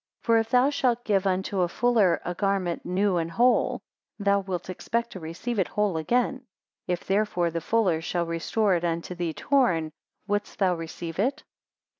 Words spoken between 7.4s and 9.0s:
the fuller shall restore it